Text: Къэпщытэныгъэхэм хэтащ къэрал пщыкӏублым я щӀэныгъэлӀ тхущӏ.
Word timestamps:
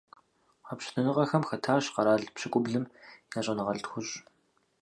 Къэпщытэныгъэхэм 0.67 1.43
хэтащ 1.49 1.85
къэрал 1.93 2.23
пщыкӏублым 2.35 2.85
я 3.37 3.39
щӀэныгъэлӀ 3.45 3.81
тхущӏ. 3.83 4.13